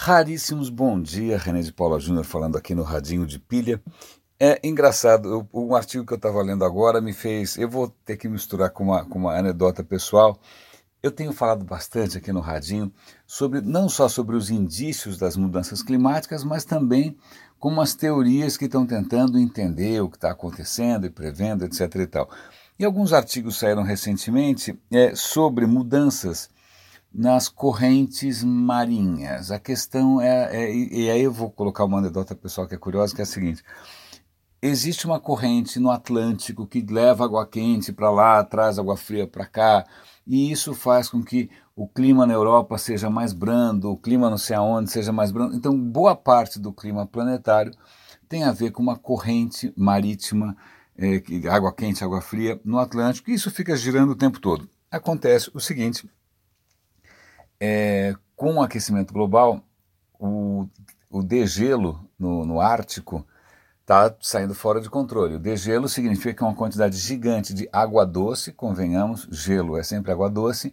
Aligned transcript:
Raríssimos 0.00 0.70
bom 0.70 1.02
dia, 1.02 1.36
René 1.36 1.60
de 1.60 1.72
Paula 1.72 1.98
Júnior 1.98 2.24
falando 2.24 2.56
aqui 2.56 2.72
no 2.72 2.84
Radinho 2.84 3.26
de 3.26 3.36
Pilha. 3.36 3.82
É 4.38 4.60
engraçado, 4.62 5.28
eu, 5.28 5.48
um 5.52 5.74
artigo 5.74 6.06
que 6.06 6.12
eu 6.12 6.16
estava 6.16 6.40
lendo 6.40 6.64
agora 6.64 7.00
me 7.00 7.12
fez. 7.12 7.58
Eu 7.58 7.68
vou 7.68 7.88
ter 8.04 8.16
que 8.16 8.28
misturar 8.28 8.70
com 8.70 8.84
uma, 8.84 9.04
com 9.04 9.18
uma 9.18 9.36
anedota 9.36 9.82
pessoal. 9.82 10.38
Eu 11.02 11.10
tenho 11.10 11.32
falado 11.32 11.64
bastante 11.64 12.16
aqui 12.16 12.32
no 12.32 12.38
Radinho 12.38 12.92
sobre 13.26 13.60
não 13.60 13.88
só 13.88 14.08
sobre 14.08 14.36
os 14.36 14.50
indícios 14.50 15.18
das 15.18 15.36
mudanças 15.36 15.82
climáticas, 15.82 16.44
mas 16.44 16.64
também 16.64 17.18
com 17.58 17.68
umas 17.68 17.92
teorias 17.92 18.56
que 18.56 18.66
estão 18.66 18.86
tentando 18.86 19.36
entender 19.36 20.00
o 20.00 20.08
que 20.08 20.16
está 20.16 20.30
acontecendo 20.30 21.06
e 21.06 21.10
prevendo, 21.10 21.64
etc. 21.64 21.92
E, 21.96 22.06
tal. 22.06 22.30
e 22.78 22.84
alguns 22.84 23.12
artigos 23.12 23.58
saíram 23.58 23.82
recentemente 23.82 24.78
é, 24.92 25.16
sobre 25.16 25.66
mudanças 25.66 26.48
nas 27.12 27.48
correntes 27.48 28.44
marinhas. 28.44 29.50
A 29.50 29.58
questão 29.58 30.20
é, 30.20 30.64
é, 30.64 30.74
e 30.74 31.10
aí 31.10 31.22
eu 31.22 31.32
vou 31.32 31.50
colocar 31.50 31.84
uma 31.84 31.98
anedota 31.98 32.34
pessoal 32.34 32.66
que 32.66 32.74
é 32.74 32.78
curiosa, 32.78 33.14
que 33.14 33.20
é 33.20 33.24
a 33.24 33.26
seguinte: 33.26 33.62
existe 34.60 35.06
uma 35.06 35.20
corrente 35.20 35.78
no 35.78 35.90
Atlântico 35.90 36.66
que 36.66 36.80
leva 36.80 37.24
água 37.24 37.46
quente 37.46 37.92
para 37.92 38.10
lá, 38.10 38.42
traz 38.44 38.78
água 38.78 38.96
fria 38.96 39.26
para 39.26 39.46
cá, 39.46 39.84
e 40.26 40.50
isso 40.50 40.74
faz 40.74 41.08
com 41.08 41.22
que 41.22 41.50
o 41.74 41.86
clima 41.86 42.26
na 42.26 42.34
Europa 42.34 42.76
seja 42.76 43.08
mais 43.08 43.32
brando, 43.32 43.90
o 43.90 43.96
clima 43.96 44.28
não 44.28 44.38
sei 44.38 44.56
aonde 44.56 44.90
seja 44.90 45.12
mais 45.12 45.30
brando. 45.30 45.54
Então, 45.54 45.78
boa 45.78 46.16
parte 46.16 46.58
do 46.58 46.72
clima 46.72 47.06
planetário 47.06 47.72
tem 48.28 48.44
a 48.44 48.52
ver 48.52 48.72
com 48.72 48.82
uma 48.82 48.96
corrente 48.96 49.72
marítima, 49.76 50.56
é, 50.98 51.22
água 51.48 51.72
quente, 51.72 52.02
água 52.04 52.20
fria 52.20 52.60
no 52.64 52.78
Atlântico, 52.78 53.30
e 53.30 53.34
isso 53.34 53.50
fica 53.50 53.76
girando 53.76 54.10
o 54.10 54.16
tempo 54.16 54.40
todo. 54.40 54.68
Acontece 54.90 55.50
o 55.54 55.60
seguinte: 55.60 56.08
é, 57.60 58.14
com 58.36 58.54
o 58.54 58.62
aquecimento 58.62 59.12
global, 59.12 59.62
o, 60.18 60.68
o 61.10 61.22
degelo 61.22 62.08
no, 62.18 62.44
no 62.44 62.60
Ártico 62.60 63.26
está 63.80 64.14
saindo 64.20 64.54
fora 64.54 64.80
de 64.80 64.90
controle. 64.90 65.36
O 65.36 65.38
degelo 65.38 65.88
significa 65.88 66.34
que 66.34 66.42
é 66.42 66.46
uma 66.46 66.54
quantidade 66.54 66.96
gigante 66.96 67.54
de 67.54 67.68
água 67.72 68.04
doce, 68.04 68.52
convenhamos, 68.52 69.26
gelo 69.30 69.78
é 69.78 69.82
sempre 69.82 70.12
água 70.12 70.28
doce, 70.28 70.72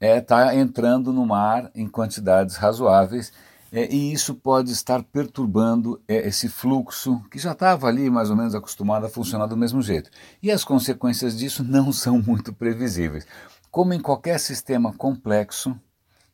está 0.00 0.06
é, 0.06 0.20
tá 0.20 0.54
entrando 0.54 1.12
no 1.12 1.24
mar 1.24 1.70
em 1.74 1.88
quantidades 1.88 2.56
razoáveis 2.56 3.32
é, 3.70 3.92
e 3.92 4.12
isso 4.12 4.34
pode 4.34 4.72
estar 4.72 5.02
perturbando 5.02 6.00
é, 6.08 6.26
esse 6.28 6.48
fluxo 6.48 7.22
que 7.30 7.38
já 7.38 7.52
estava 7.52 7.86
ali 7.86 8.08
mais 8.08 8.30
ou 8.30 8.36
menos 8.36 8.54
acostumado 8.54 9.06
a 9.06 9.10
funcionar 9.10 9.46
do 9.46 9.56
mesmo 9.56 9.82
jeito. 9.82 10.10
E 10.42 10.50
as 10.50 10.64
consequências 10.64 11.36
disso 11.36 11.62
não 11.62 11.92
são 11.92 12.20
muito 12.20 12.52
previsíveis. 12.52 13.26
Como 13.70 13.92
em 13.92 14.00
qualquer 14.00 14.40
sistema 14.40 14.92
complexo, 14.92 15.78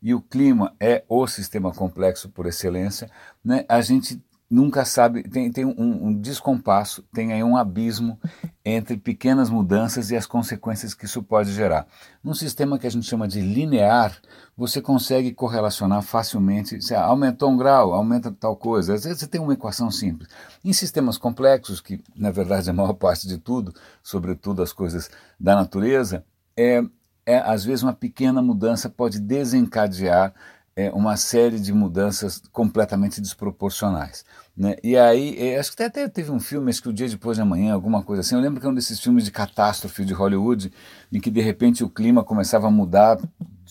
e 0.04 0.12
o 0.12 0.20
clima 0.20 0.74
é 0.78 1.02
o 1.08 1.26
sistema 1.26 1.72
complexo 1.72 2.28
por 2.28 2.44
excelência, 2.44 3.10
né, 3.42 3.64
a 3.66 3.80
gente 3.80 4.22
nunca 4.50 4.84
sabe, 4.84 5.22
tem, 5.22 5.50
tem 5.50 5.64
um, 5.64 6.08
um, 6.08 6.12
descompasso, 6.12 7.02
tem 7.12 7.32
aí 7.32 7.42
um 7.42 7.56
abismo 7.56 8.20
entre 8.62 8.98
pequenas 8.98 9.48
mudanças 9.48 10.10
e 10.10 10.16
as 10.16 10.26
consequências 10.26 10.92
que 10.92 11.06
isso 11.06 11.22
pode 11.22 11.52
gerar. 11.52 11.86
Num 12.22 12.34
sistema 12.34 12.78
que 12.78 12.86
a 12.86 12.90
gente 12.90 13.06
chama 13.06 13.26
de 13.26 13.40
linear, 13.40 14.14
você 14.54 14.82
consegue 14.82 15.32
correlacionar 15.32 16.02
facilmente, 16.02 16.82
se 16.82 16.94
aumentou 16.94 17.50
um 17.50 17.56
grau, 17.56 17.94
aumenta 17.94 18.30
tal 18.30 18.56
coisa, 18.56 18.92
às 18.92 19.04
vezes 19.04 19.20
você 19.20 19.26
tem 19.26 19.40
uma 19.40 19.54
equação 19.54 19.90
simples. 19.90 20.28
Em 20.62 20.72
sistemas 20.74 21.16
complexos, 21.16 21.80
que 21.80 21.98
na 22.14 22.30
verdade 22.30 22.68
é 22.68 22.70
a 22.70 22.74
maior 22.74 22.92
parte 22.94 23.26
de 23.26 23.38
tudo, 23.38 23.74
sobretudo 24.02 24.62
as 24.62 24.72
coisas 24.72 25.10
da 25.40 25.56
natureza, 25.56 26.24
é, 26.56 26.84
é, 27.26 27.38
às 27.38 27.64
vezes 27.64 27.82
uma 27.82 27.92
pequena 27.92 28.42
mudança 28.42 28.88
pode 28.88 29.18
desencadear 29.18 30.34
é, 30.76 30.90
uma 30.90 31.16
série 31.16 31.60
de 31.60 31.72
mudanças 31.72 32.42
completamente 32.52 33.20
desproporcionais. 33.20 34.24
Né? 34.56 34.76
E 34.82 34.96
aí, 34.96 35.36
é, 35.38 35.58
acho 35.58 35.76
que 35.76 35.82
até 35.82 36.08
teve 36.08 36.30
um 36.30 36.40
filme, 36.40 36.70
acho 36.70 36.82
que 36.82 36.88
o 36.88 36.92
dia 36.92 37.08
depois 37.08 37.36
de 37.36 37.42
amanhã, 37.42 37.72
alguma 37.72 38.02
coisa 38.02 38.20
assim. 38.20 38.34
Eu 38.34 38.40
lembro 38.40 38.60
que 38.60 38.66
é 38.66 38.68
um 38.68 38.74
desses 38.74 39.00
filmes 39.00 39.24
de 39.24 39.30
catástrofe 39.30 40.04
de 40.04 40.12
Hollywood, 40.12 40.72
em 41.12 41.20
que 41.20 41.30
de 41.30 41.40
repente 41.40 41.84
o 41.84 41.88
clima 41.88 42.24
começava 42.24 42.66
a 42.66 42.70
mudar 42.70 43.18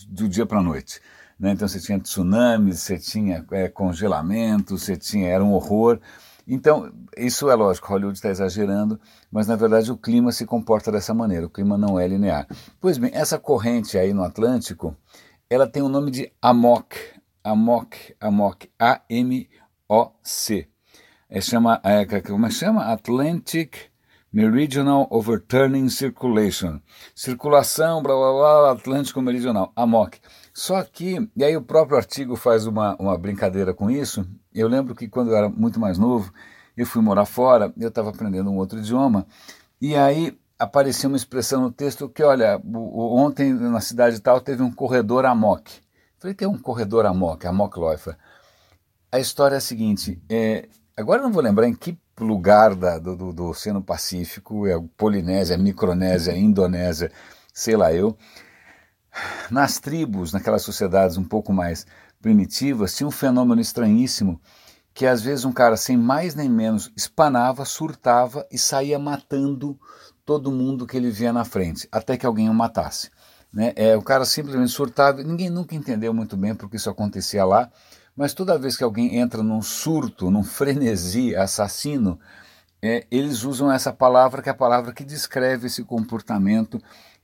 do 0.08 0.28
dia 0.28 0.46
para 0.46 0.58
a 0.58 0.62
noite. 0.62 1.00
Né? 1.38 1.52
Então 1.52 1.68
você 1.68 1.80
tinha 1.80 1.98
tsunamis, 1.98 2.80
você 2.80 2.98
tinha 2.98 3.44
é, 3.50 3.68
congelamento, 3.68 4.78
você 4.78 4.96
tinha. 4.96 5.28
era 5.28 5.44
um 5.44 5.52
horror. 5.52 6.00
Então, 6.46 6.92
isso 7.16 7.48
é 7.48 7.54
lógico, 7.54 7.88
Hollywood 7.88 8.18
está 8.18 8.28
exagerando, 8.28 9.00
mas 9.30 9.46
na 9.46 9.56
verdade 9.56 9.90
o 9.90 9.96
clima 9.96 10.30
se 10.30 10.44
comporta 10.44 10.92
dessa 10.92 11.14
maneira, 11.14 11.46
o 11.46 11.50
clima 11.50 11.78
não 11.78 11.98
é 11.98 12.06
linear. 12.06 12.46
Pois 12.80 12.98
bem, 12.98 13.10
essa 13.14 13.38
corrente 13.38 13.96
aí 13.96 14.12
no 14.12 14.22
Atlântico, 14.22 14.96
ela 15.48 15.66
tem 15.66 15.82
o 15.82 15.88
nome 15.88 16.10
de 16.10 16.32
AMOC, 16.42 16.96
AMOC, 17.42 18.14
AMOC, 18.20 18.70
A-M-O-C. 18.78 20.68
É, 21.30 21.40
chama, 21.40 21.80
é, 21.82 22.04
como 22.20 22.46
é 22.46 22.50
chama? 22.50 22.84
Atlantic 22.92 23.76
Meridional 24.34 25.06
Overturning 25.10 25.88
Circulation. 25.88 26.80
Circulação, 27.14 28.02
blá 28.02 28.14
blá 28.14 28.32
blá, 28.32 28.72
Atlântico 28.72 29.22
Meridional, 29.22 29.72
AMOC. 29.76 30.18
Só 30.52 30.82
que, 30.82 31.28
e 31.36 31.44
aí 31.44 31.56
o 31.56 31.62
próprio 31.62 31.96
artigo 31.96 32.34
faz 32.34 32.66
uma, 32.66 32.96
uma 32.96 33.16
brincadeira 33.16 33.72
com 33.72 33.88
isso. 33.88 34.26
Eu 34.54 34.68
lembro 34.68 34.94
que 34.94 35.08
quando 35.08 35.30
eu 35.30 35.36
era 35.36 35.48
muito 35.48 35.80
mais 35.80 35.98
novo, 35.98 36.32
eu 36.76 36.86
fui 36.86 37.02
morar 37.02 37.24
fora, 37.24 37.72
eu 37.76 37.88
estava 37.88 38.10
aprendendo 38.10 38.50
um 38.50 38.56
outro 38.56 38.78
idioma, 38.78 39.26
e 39.80 39.94
aí 39.96 40.38
aparecia 40.58 41.08
uma 41.08 41.16
expressão 41.16 41.60
no 41.62 41.72
texto 41.72 42.08
que, 42.08 42.22
olha, 42.22 42.60
ontem 42.64 43.52
na 43.52 43.80
cidade 43.80 44.20
tal 44.20 44.40
teve 44.40 44.62
um 44.62 44.72
corredor 44.72 45.24
amok. 45.26 45.80
Falei, 46.18 46.34
tem 46.34 46.48
um 46.48 46.58
corredor 46.58 47.04
amok, 47.04 47.46
amok 47.46 47.78
Läufer. 47.78 48.16
A 49.10 49.18
história 49.18 49.56
é 49.56 49.58
a 49.58 49.60
seguinte, 49.60 50.22
é, 50.28 50.68
agora 50.96 51.20
eu 51.20 51.24
não 51.24 51.32
vou 51.32 51.42
lembrar 51.42 51.68
em 51.68 51.74
que 51.74 51.98
lugar 52.20 52.74
da, 52.74 52.98
do, 52.98 53.16
do, 53.16 53.32
do 53.32 53.44
Oceano 53.46 53.82
Pacífico, 53.82 54.66
é 54.66 54.80
Polinésia, 54.96 55.58
Micronésia, 55.58 56.36
Indonésia, 56.36 57.10
sei 57.52 57.76
lá 57.76 57.92
eu, 57.92 58.16
nas 59.50 59.78
tribos, 59.78 60.32
naquelas 60.32 60.62
sociedades 60.62 61.16
um 61.16 61.24
pouco 61.24 61.52
mais 61.52 61.86
primitivas, 62.24 62.96
tinha 62.96 63.06
um 63.06 63.10
fenômeno 63.10 63.60
estranhíssimo 63.60 64.40
que 64.94 65.04
às 65.04 65.20
vezes 65.20 65.44
um 65.44 65.52
cara 65.52 65.76
sem 65.76 65.94
mais 65.94 66.34
nem 66.34 66.48
menos 66.48 66.90
espanava, 66.96 67.66
surtava 67.66 68.46
e 68.50 68.56
saía 68.56 68.98
matando 68.98 69.78
todo 70.24 70.50
mundo 70.50 70.86
que 70.86 70.96
ele 70.96 71.10
via 71.10 71.34
na 71.34 71.44
frente, 71.44 71.86
até 71.92 72.16
que 72.16 72.24
alguém 72.24 72.48
o 72.48 72.54
matasse. 72.54 73.10
Né? 73.52 73.74
É, 73.76 73.94
o 73.94 74.00
cara 74.00 74.24
simplesmente 74.24 74.70
surtava, 74.70 75.22
ninguém 75.22 75.50
nunca 75.50 75.74
entendeu 75.74 76.14
muito 76.14 76.34
bem 76.34 76.54
porque 76.54 76.76
isso 76.76 76.88
acontecia 76.88 77.44
lá, 77.44 77.70
mas 78.16 78.32
toda 78.32 78.58
vez 78.58 78.74
que 78.74 78.84
alguém 78.84 79.18
entra 79.18 79.42
num 79.42 79.60
surto, 79.60 80.30
num 80.30 80.44
frenesi 80.44 81.36
assassino, 81.36 82.18
é, 82.80 83.06
eles 83.10 83.44
usam 83.44 83.70
essa 83.70 83.92
palavra 83.92 84.40
que 84.40 84.48
é 84.48 84.52
a 84.52 84.56
palavra 84.56 84.94
que 84.94 85.04
descreve 85.04 85.66
esse 85.66 85.84
comportamento 85.84 86.80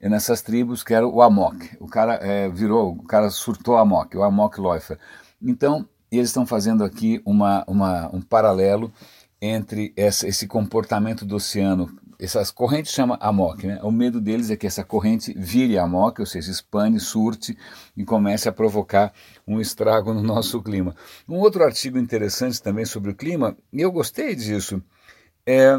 nessas 0.09 0.41
tribos, 0.41 0.83
que 0.83 0.94
era 0.94 1.06
o 1.06 1.21
amok. 1.21 1.77
O 1.78 1.87
cara 1.87 2.15
é, 2.15 2.49
virou, 2.49 2.93
o 2.93 3.03
cara 3.03 3.28
surtou 3.31 3.77
amok, 3.77 4.16
o 4.16 4.22
amok 4.22 4.61
Läufer. 4.61 4.99
Então, 5.43 5.87
eles 6.11 6.31
estão 6.31 6.47
fazendo 6.47 6.83
aqui 6.83 7.21
uma, 7.25 7.65
uma, 7.66 8.15
um 8.15 8.21
paralelo 8.21 8.93
entre 9.41 9.93
essa, 9.97 10.27
esse 10.27 10.47
comportamento 10.47 11.25
do 11.25 11.37
oceano. 11.37 11.94
Essas 12.19 12.50
correntes 12.50 12.93
chama 12.93 13.16
amok, 13.21 13.66
né? 13.66 13.81
O 13.83 13.91
medo 13.91 14.21
deles 14.21 14.50
é 14.50 14.56
que 14.56 14.66
essa 14.66 14.84
corrente 14.84 15.33
vire 15.34 15.78
amok, 15.78 16.21
ou 16.21 16.27
seja, 16.27 16.50
espane, 16.50 17.00
surte 17.00 17.56
e 17.97 18.05
comece 18.05 18.49
a 18.49 18.53
provocar 18.53 19.12
um 19.47 19.59
estrago 19.59 20.12
no 20.12 20.22
nosso 20.22 20.60
clima. 20.62 20.94
Um 21.27 21.37
outro 21.37 21.65
artigo 21.65 21.99
interessante 21.99 22.62
também 22.62 22.84
sobre 22.84 23.10
o 23.10 23.15
clima, 23.15 23.56
e 23.72 23.81
eu 23.81 23.91
gostei 23.91 24.34
disso, 24.34 24.83
é 25.47 25.78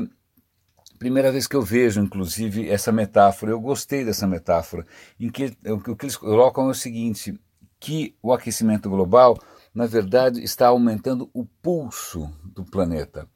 primeira 1.01 1.31
vez 1.31 1.47
que 1.47 1.55
eu 1.55 1.61
vejo, 1.61 1.99
inclusive, 1.99 2.69
essa 2.69 2.91
metáfora. 2.91 3.51
Eu 3.51 3.59
gostei 3.59 4.05
dessa 4.05 4.27
metáfora, 4.27 4.85
em 5.19 5.29
que 5.29 5.57
o 5.65 5.95
que 5.95 6.05
eles 6.05 6.15
colocam 6.15 6.67
é 6.67 6.71
o 6.71 6.75
seguinte: 6.75 7.39
que 7.79 8.15
o 8.21 8.31
aquecimento 8.31 8.89
global 8.89 9.37
na 9.73 9.85
verdade, 9.85 10.43
está 10.43 10.67
aumentando 10.67 11.29
o 11.33 11.45
pulso 11.45 12.29
do 12.43 12.63
planeta. 12.63 13.27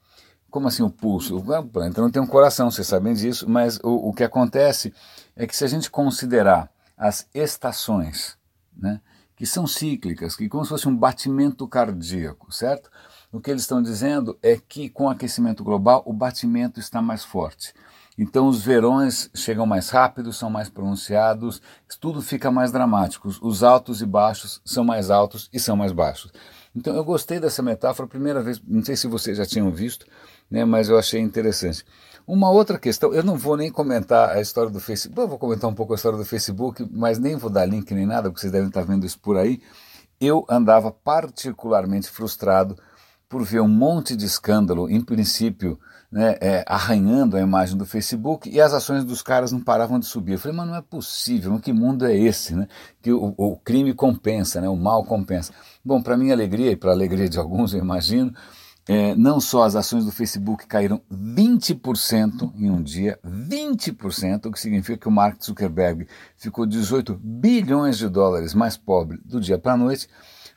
Como 0.49 0.67
assim 0.67 0.83
o 0.83 0.89
pulso? 0.89 1.37
O 1.37 1.65
planeta 1.65 2.01
não 2.01 2.11
tem 2.11 2.21
um 2.21 2.27
coração, 2.27 2.69
vocês 2.69 2.87
sabem 2.87 3.13
disso, 3.13 3.49
mas 3.49 3.79
o, 3.83 4.09
o 4.09 4.13
que 4.13 4.23
acontece 4.23 4.93
é 5.35 5.47
que 5.47 5.55
se 5.55 5.63
a 5.63 5.67
gente 5.67 5.89
considerar 5.89 6.69
as 6.97 7.27
estações, 7.33 8.37
né, 8.75 9.01
que 9.35 9.45
são 9.45 9.67
cíclicas, 9.67 10.35
que 10.35 10.47
como 10.47 10.63
se 10.63 10.69
fosse 10.69 10.87
um 10.87 10.95
batimento 10.95 11.67
cardíaco, 11.67 12.53
certo? 12.53 12.89
O 13.35 13.41
que 13.41 13.51
eles 13.51 13.63
estão 13.63 13.83
dizendo 13.83 14.39
é 14.41 14.55
que 14.55 14.87
com 14.87 15.07
o 15.07 15.09
aquecimento 15.09 15.61
global 15.61 16.01
o 16.05 16.13
batimento 16.13 16.79
está 16.79 17.01
mais 17.01 17.25
forte. 17.25 17.73
Então 18.17 18.47
os 18.47 18.63
verões 18.63 19.29
chegam 19.35 19.65
mais 19.65 19.89
rápido, 19.89 20.31
são 20.31 20.49
mais 20.49 20.69
pronunciados, 20.69 21.61
tudo 21.99 22.21
fica 22.21 22.49
mais 22.49 22.71
dramático. 22.71 23.27
Os 23.41 23.61
altos 23.61 24.01
e 24.01 24.05
baixos 24.05 24.61
são 24.63 24.85
mais 24.85 25.11
altos 25.11 25.49
e 25.51 25.59
são 25.59 25.75
mais 25.75 25.91
baixos. 25.91 26.31
Então 26.73 26.95
eu 26.95 27.03
gostei 27.03 27.37
dessa 27.37 27.61
metáfora, 27.61 28.07
primeira 28.07 28.41
vez, 28.41 28.61
não 28.65 28.81
sei 28.81 28.95
se 28.95 29.05
vocês 29.05 29.37
já 29.37 29.45
tinham 29.45 29.69
visto, 29.69 30.05
né, 30.49 30.63
mas 30.63 30.87
eu 30.87 30.97
achei 30.97 31.19
interessante. 31.19 31.85
Uma 32.25 32.49
outra 32.49 32.79
questão, 32.79 33.13
eu 33.13 33.21
não 33.21 33.35
vou 33.35 33.57
nem 33.57 33.69
comentar 33.69 34.29
a 34.29 34.39
história 34.39 34.71
do 34.71 34.79
Facebook, 34.79 35.19
eu 35.19 35.27
vou 35.27 35.37
comentar 35.37 35.69
um 35.69 35.75
pouco 35.75 35.91
a 35.91 35.97
história 35.97 36.17
do 36.17 36.23
Facebook, 36.23 36.87
mas 36.89 37.19
nem 37.19 37.35
vou 37.35 37.49
dar 37.49 37.65
link 37.65 37.93
nem 37.93 38.05
nada, 38.05 38.29
porque 38.29 38.39
vocês 38.39 38.53
devem 38.53 38.69
estar 38.69 38.83
vendo 38.83 39.05
isso 39.05 39.19
por 39.19 39.35
aí. 39.35 39.61
eu 40.21 40.45
andava 40.49 40.89
particularmente 40.89 42.09
frustrado 42.09 42.77
por 43.27 43.43
ver 43.43 43.61
um 43.61 43.67
monte 43.67 44.15
de 44.15 44.25
escândalo, 44.25 44.89
em 44.89 45.01
princípio, 45.01 45.79
né, 46.11 46.37
é, 46.39 46.63
arranhando 46.67 47.35
a 47.35 47.41
imagem 47.41 47.77
do 47.77 47.85
Facebook 47.85 48.49
e 48.49 48.61
as 48.61 48.73
ações 48.73 49.03
dos 49.03 49.21
caras 49.21 49.51
não 49.51 49.59
paravam 49.59 49.99
de 49.99 50.05
subir. 50.05 50.33
Eu 50.33 50.39
falei, 50.39 50.55
mas 50.55 50.67
não 50.67 50.75
é 50.75 50.81
possível, 50.81 51.59
que 51.59 51.73
mundo 51.73 52.05
é 52.05 52.15
esse, 52.15 52.55
né? 52.55 52.67
Que 53.01 53.11
o, 53.11 53.33
o 53.37 53.57
crime 53.57 53.93
compensa, 53.93 54.61
né? 54.61 54.69
o 54.69 54.75
mal 54.75 55.03
compensa. 55.03 55.53
Bom, 55.83 56.01
para 56.01 56.15
minha 56.15 56.33
alegria 56.33 56.71
e 56.71 56.75
para 56.75 56.91
a 56.91 56.93
alegria 56.93 57.27
de 57.27 57.37
alguns, 57.37 57.73
eu 57.73 57.79
imagino, 57.79 58.33
é, 58.87 59.15
não 59.15 59.41
só 59.41 59.63
as 59.63 59.75
ações 59.75 60.05
do 60.05 60.11
Facebook 60.11 60.67
caíram 60.67 61.01
20% 61.11 62.53
em 62.55 62.69
um 62.69 62.81
dia, 62.81 63.19
20%, 63.25 64.45
o 64.45 64.51
que 64.51 64.59
significa 64.59 64.99
que 64.99 65.07
o 65.07 65.11
Mark 65.11 65.43
Zuckerberg 65.43 66.07
ficou 66.37 66.65
18 66.65 67.19
bilhões 67.21 67.97
de 67.97 68.07
dólares 68.07 68.53
mais 68.53 68.77
pobre 68.77 69.19
do 69.25 69.41
dia 69.41 69.57
para 69.57 69.73
a 69.73 69.77
noite, 69.77 70.07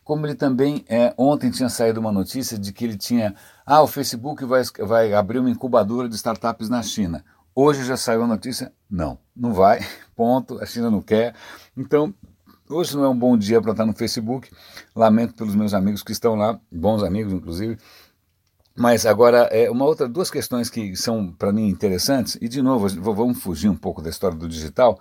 como 0.08 0.26
ele 0.26 0.34
também, 0.34 0.86
é, 0.88 1.12
ontem 1.18 1.50
tinha 1.50 1.68
saído 1.68 2.00
uma 2.00 2.10
notícia 2.10 2.58
de 2.58 2.72
que 2.72 2.82
ele 2.82 2.96
tinha, 2.96 3.34
ah, 3.66 3.82
o 3.82 3.86
Facebook 3.86 4.42
vai, 4.46 4.62
vai 4.86 5.12
abrir 5.12 5.38
uma 5.38 5.50
incubadora 5.50 6.08
de 6.08 6.14
startups 6.14 6.70
na 6.70 6.82
China. 6.82 7.22
Hoje 7.54 7.84
já 7.84 7.94
saiu 7.94 8.22
a 8.22 8.26
notícia, 8.26 8.72
não, 8.90 9.18
não 9.36 9.52
vai, 9.52 9.86
ponto, 10.16 10.58
a 10.62 10.64
China 10.64 10.90
não 10.90 11.02
quer. 11.02 11.34
Então, 11.76 12.14
hoje 12.70 12.96
não 12.96 13.04
é 13.04 13.08
um 13.10 13.18
bom 13.18 13.36
dia 13.36 13.60
para 13.60 13.72
estar 13.72 13.84
no 13.84 13.92
Facebook, 13.92 14.50
lamento 14.96 15.34
pelos 15.34 15.54
meus 15.54 15.74
amigos 15.74 16.02
que 16.02 16.12
estão 16.12 16.34
lá, 16.36 16.58
bons 16.72 17.02
amigos 17.02 17.34
inclusive, 17.34 17.76
mas 18.74 19.04
agora, 19.04 19.40
é 19.52 19.70
uma 19.70 19.84
outra, 19.84 20.08
duas 20.08 20.30
questões 20.30 20.70
que 20.70 20.96
são 20.96 21.32
para 21.32 21.52
mim 21.52 21.68
interessantes, 21.68 22.38
e 22.40 22.48
de 22.48 22.62
novo, 22.62 22.88
vamos 23.12 23.42
fugir 23.42 23.68
um 23.68 23.76
pouco 23.76 24.00
da 24.00 24.08
história 24.08 24.38
do 24.38 24.48
digital, 24.48 24.98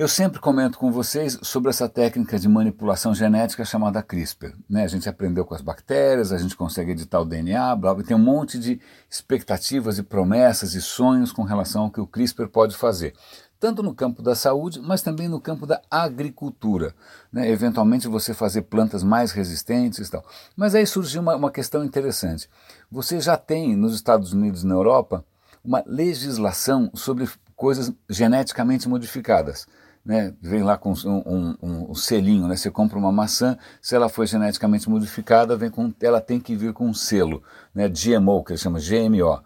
eu 0.00 0.08
sempre 0.08 0.40
comento 0.40 0.78
com 0.78 0.90
vocês 0.90 1.38
sobre 1.42 1.68
essa 1.68 1.86
técnica 1.86 2.38
de 2.38 2.48
manipulação 2.48 3.14
genética 3.14 3.66
chamada 3.66 4.02
CRISPR. 4.02 4.54
Né? 4.66 4.82
A 4.82 4.88
gente 4.88 5.06
aprendeu 5.06 5.44
com 5.44 5.54
as 5.54 5.60
bactérias, 5.60 6.32
a 6.32 6.38
gente 6.38 6.56
consegue 6.56 6.92
editar 6.92 7.20
o 7.20 7.24
DNA, 7.26 7.76
blá, 7.76 7.94
blá, 7.94 8.02
tem 8.02 8.16
um 8.16 8.20
monte 8.20 8.58
de 8.58 8.80
expectativas 9.10 9.98
e 9.98 10.02
promessas 10.02 10.72
e 10.72 10.80
sonhos 10.80 11.32
com 11.32 11.42
relação 11.42 11.82
ao 11.82 11.90
que 11.90 12.00
o 12.00 12.06
CRISPR 12.06 12.48
pode 12.48 12.78
fazer. 12.78 13.12
Tanto 13.58 13.82
no 13.82 13.94
campo 13.94 14.22
da 14.22 14.34
saúde, 14.34 14.80
mas 14.80 15.02
também 15.02 15.28
no 15.28 15.38
campo 15.38 15.66
da 15.66 15.82
agricultura. 15.90 16.94
Né? 17.30 17.50
Eventualmente 17.50 18.08
você 18.08 18.32
fazer 18.32 18.62
plantas 18.62 19.02
mais 19.02 19.32
resistentes 19.32 20.08
e 20.08 20.10
tal. 20.10 20.24
Mas 20.56 20.74
aí 20.74 20.86
surgiu 20.86 21.20
uma, 21.20 21.36
uma 21.36 21.50
questão 21.50 21.84
interessante. 21.84 22.48
Você 22.90 23.20
já 23.20 23.36
tem 23.36 23.76
nos 23.76 23.94
Estados 23.94 24.32
Unidos 24.32 24.62
e 24.62 24.66
na 24.66 24.76
Europa 24.76 25.22
uma 25.62 25.84
legislação 25.86 26.90
sobre 26.94 27.28
coisas 27.54 27.92
geneticamente 28.08 28.88
modificadas 28.88 29.66
né, 30.04 30.34
vem 30.40 30.62
lá 30.62 30.76
com 30.76 30.92
um, 30.92 31.56
um, 31.62 31.90
um, 31.90 31.94
selinho, 31.94 32.48
né, 32.48 32.56
você 32.56 32.70
compra 32.70 32.98
uma 32.98 33.12
maçã, 33.12 33.56
se 33.80 33.94
ela 33.94 34.08
foi 34.08 34.26
geneticamente 34.26 34.88
modificada, 34.88 35.56
vem 35.56 35.70
com, 35.70 35.92
ela 36.00 36.20
tem 36.20 36.40
que 36.40 36.56
vir 36.56 36.72
com 36.72 36.86
um 36.86 36.94
selo, 36.94 37.42
né, 37.74 37.88
GMO, 37.88 38.42
que 38.44 38.52
ele 38.52 38.58
chama 38.58 38.78
GMO. 38.78 39.42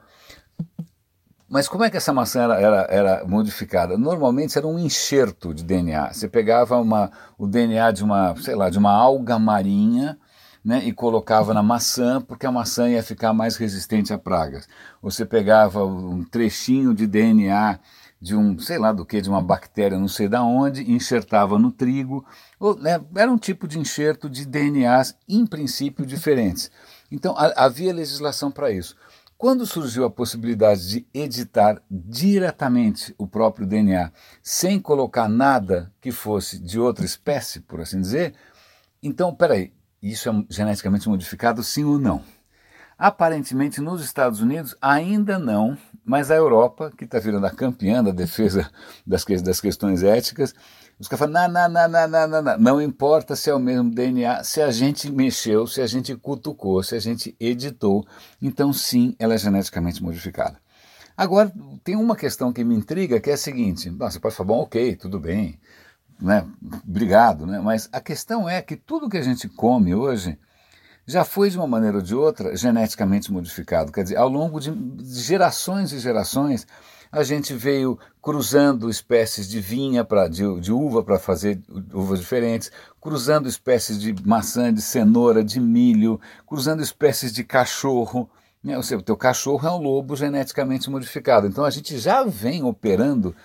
Mas 1.48 1.68
como 1.68 1.84
é 1.84 1.90
que 1.90 1.96
essa 1.96 2.12
maçã 2.12 2.42
era, 2.42 2.60
era, 2.60 2.86
era, 2.90 3.24
modificada? 3.26 3.96
Normalmente 3.98 4.56
era 4.58 4.66
um 4.66 4.78
enxerto 4.78 5.54
de 5.54 5.62
DNA. 5.62 6.12
Você 6.12 6.26
pegava 6.26 6.76
uma, 6.80 7.12
o 7.38 7.46
DNA 7.46 7.92
de 7.92 8.02
uma, 8.02 8.34
sei 8.36 8.56
lá, 8.56 8.70
de 8.70 8.78
uma 8.78 8.90
alga 8.90 9.38
marinha, 9.38 10.18
né, 10.64 10.82
e 10.84 10.92
colocava 10.92 11.52
na 11.52 11.62
maçã, 11.62 12.22
porque 12.22 12.46
a 12.46 12.50
maçã 12.50 12.88
ia 12.88 13.02
ficar 13.02 13.34
mais 13.34 13.56
resistente 13.56 14.12
a 14.12 14.18
pragas. 14.18 14.66
Você 15.02 15.26
pegava 15.26 15.84
um 15.84 16.24
trechinho 16.24 16.94
de 16.94 17.06
DNA 17.06 17.78
de 18.24 18.34
um, 18.34 18.58
sei 18.58 18.78
lá 18.78 18.90
do 18.90 19.04
que, 19.04 19.20
de 19.20 19.28
uma 19.28 19.42
bactéria, 19.42 19.98
não 19.98 20.08
sei 20.08 20.28
da 20.28 20.42
onde, 20.42 20.90
enxertava 20.90 21.58
no 21.58 21.70
trigo. 21.70 22.24
Ou, 22.58 22.74
né, 22.74 22.98
era 23.14 23.30
um 23.30 23.36
tipo 23.36 23.68
de 23.68 23.78
enxerto 23.78 24.30
de 24.30 24.46
DNAs, 24.46 25.14
em 25.28 25.46
princípio, 25.46 26.06
diferentes. 26.06 26.70
Então 27.12 27.36
a, 27.36 27.52
havia 27.66 27.92
legislação 27.92 28.50
para 28.50 28.72
isso. 28.72 28.96
Quando 29.36 29.66
surgiu 29.66 30.06
a 30.06 30.10
possibilidade 30.10 30.88
de 30.88 31.06
editar 31.12 31.82
diretamente 31.90 33.14
o 33.18 33.26
próprio 33.26 33.66
DNA, 33.66 34.10
sem 34.42 34.80
colocar 34.80 35.28
nada 35.28 35.92
que 36.00 36.10
fosse 36.10 36.58
de 36.58 36.80
outra 36.80 37.04
espécie, 37.04 37.60
por 37.60 37.82
assim 37.82 38.00
dizer, 38.00 38.32
então, 39.02 39.34
peraí, 39.34 39.70
isso 40.02 40.30
é 40.30 40.44
geneticamente 40.48 41.10
modificado, 41.10 41.62
sim 41.62 41.84
ou 41.84 41.98
não? 41.98 42.22
Aparentemente, 42.96 43.82
nos 43.82 44.02
Estados 44.02 44.40
Unidos, 44.40 44.74
ainda 44.80 45.38
não, 45.38 45.76
mas 46.04 46.30
a 46.30 46.34
Europa, 46.34 46.92
que 46.96 47.04
está 47.04 47.18
virando 47.18 47.46
a 47.46 47.50
campeã 47.50 48.04
da 48.04 48.10
defesa 48.10 48.70
das, 49.06 49.24
que, 49.24 49.36
das 49.36 49.60
questões 49.60 50.02
éticas, 50.02 50.54
os 50.98 51.08
caras 51.08 51.32
falam: 51.32 51.48
não, 51.48 51.68
não, 51.68 51.88
não, 51.88 52.08
não, 52.08 52.28
não, 52.28 52.42
não, 52.42 52.58
não 52.58 52.82
importa 52.82 53.34
se 53.34 53.50
é 53.50 53.54
o 53.54 53.58
mesmo 53.58 53.90
DNA, 53.90 54.44
se 54.44 54.60
a 54.60 54.70
gente 54.70 55.10
mexeu, 55.10 55.66
se 55.66 55.80
a 55.80 55.86
gente 55.86 56.14
cutucou, 56.16 56.82
se 56.82 56.94
a 56.94 57.00
gente 57.00 57.34
editou, 57.40 58.06
então 58.40 58.72
sim, 58.72 59.16
ela 59.18 59.34
é 59.34 59.38
geneticamente 59.38 60.02
modificada. 60.02 60.58
Agora, 61.16 61.52
tem 61.82 61.96
uma 61.96 62.16
questão 62.16 62.52
que 62.52 62.64
me 62.64 62.74
intriga, 62.74 63.20
que 63.20 63.30
é 63.30 63.34
a 63.34 63.38
seguinte: 63.38 63.88
você 63.90 64.20
pode 64.20 64.34
falar, 64.34 64.48
bom, 64.48 64.60
ok, 64.60 64.96
tudo 64.96 65.18
bem, 65.18 65.58
né, 66.20 66.46
obrigado, 66.86 67.46
né, 67.46 67.60
mas 67.60 67.88
a 67.92 68.00
questão 68.00 68.48
é 68.48 68.60
que 68.60 68.76
tudo 68.76 69.08
que 69.08 69.16
a 69.16 69.22
gente 69.22 69.48
come 69.48 69.94
hoje 69.94 70.38
já 71.06 71.24
foi 71.24 71.50
de 71.50 71.56
uma 71.56 71.66
maneira 71.66 71.98
ou 71.98 72.02
de 72.02 72.14
outra 72.14 72.56
geneticamente 72.56 73.32
modificado. 73.32 73.92
Quer 73.92 74.04
dizer, 74.04 74.16
ao 74.16 74.28
longo 74.28 74.58
de 74.60 74.72
gerações 75.02 75.92
e 75.92 75.98
gerações, 75.98 76.66
a 77.12 77.22
gente 77.22 77.54
veio 77.54 77.98
cruzando 78.20 78.90
espécies 78.90 79.48
de 79.48 79.60
vinha, 79.60 80.04
pra, 80.04 80.26
de, 80.26 80.60
de 80.60 80.72
uva 80.72 81.02
para 81.02 81.18
fazer 81.18 81.60
uvas 81.92 82.18
diferentes, 82.18 82.72
cruzando 83.00 83.48
espécies 83.48 84.00
de 84.00 84.14
maçã, 84.26 84.72
de 84.72 84.82
cenoura, 84.82 85.44
de 85.44 85.60
milho, 85.60 86.20
cruzando 86.46 86.82
espécies 86.82 87.32
de 87.32 87.44
cachorro. 87.44 88.28
Né? 88.62 88.76
Ou 88.76 88.82
seja, 88.82 88.98
o 88.98 89.04
teu 89.04 89.16
cachorro 89.16 89.68
é 89.68 89.70
um 89.70 89.78
lobo 89.78 90.16
geneticamente 90.16 90.90
modificado. 90.90 91.46
Então 91.46 91.64
a 91.64 91.70
gente 91.70 91.98
já 91.98 92.24
vem 92.24 92.64
operando 92.64 93.36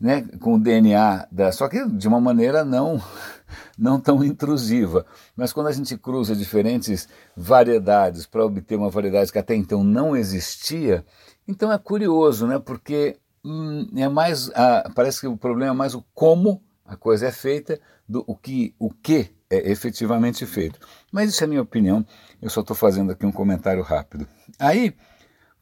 né, 0.00 0.22
com 0.40 0.54
o 0.54 0.60
DNA, 0.60 1.26
da, 1.30 1.50
só 1.50 1.68
que 1.68 1.84
de 1.88 2.06
uma 2.06 2.20
maneira 2.20 2.64
não, 2.64 3.02
não 3.76 4.00
tão 4.00 4.24
intrusiva. 4.24 5.04
Mas 5.36 5.52
quando 5.52 5.66
a 5.66 5.72
gente 5.72 5.96
cruza 5.96 6.36
diferentes 6.36 7.08
variedades 7.36 8.26
para 8.26 8.44
obter 8.44 8.76
uma 8.76 8.90
variedade 8.90 9.32
que 9.32 9.38
até 9.38 9.54
então 9.54 9.82
não 9.82 10.16
existia, 10.16 11.04
então 11.46 11.72
é 11.72 11.78
curioso, 11.78 12.46
né, 12.46 12.58
porque 12.58 13.18
hum, 13.44 13.88
é 13.96 14.08
mais, 14.08 14.50
parece 14.94 15.20
que 15.20 15.26
o 15.26 15.36
problema 15.36 15.72
é 15.72 15.76
mais 15.76 15.94
o 15.94 16.04
como 16.14 16.62
a 16.84 16.96
coisa 16.96 17.26
é 17.26 17.32
feita 17.32 17.80
do 18.08 18.24
o 18.26 18.34
que, 18.34 18.74
o 18.78 18.90
que 18.90 19.30
é 19.50 19.70
efetivamente 19.70 20.46
feito. 20.46 20.78
Mas 21.12 21.30
isso 21.30 21.42
é 21.42 21.46
a 21.46 21.48
minha 21.48 21.62
opinião, 21.62 22.06
eu 22.40 22.48
só 22.48 22.60
estou 22.60 22.76
fazendo 22.76 23.12
aqui 23.12 23.26
um 23.26 23.32
comentário 23.32 23.82
rápido. 23.82 24.26
Aí, 24.58 24.94